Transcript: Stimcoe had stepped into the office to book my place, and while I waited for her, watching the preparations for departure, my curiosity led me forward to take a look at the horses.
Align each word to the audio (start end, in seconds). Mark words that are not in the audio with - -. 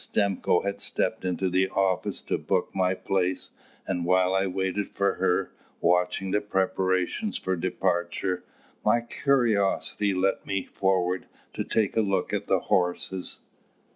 Stimcoe 0.03 0.61
had 0.65 0.79
stepped 0.79 1.23
into 1.23 1.47
the 1.47 1.69
office 1.69 2.23
to 2.23 2.39
book 2.39 2.71
my 2.73 2.95
place, 2.95 3.51
and 3.85 4.03
while 4.03 4.33
I 4.33 4.47
waited 4.47 4.89
for 4.89 5.13
her, 5.17 5.51
watching 5.79 6.31
the 6.31 6.41
preparations 6.41 7.37
for 7.37 7.55
departure, 7.55 8.43
my 8.83 9.01
curiosity 9.01 10.15
led 10.15 10.43
me 10.43 10.63
forward 10.65 11.27
to 11.53 11.63
take 11.63 11.95
a 11.95 12.01
look 12.01 12.33
at 12.33 12.47
the 12.47 12.61
horses. 12.61 13.41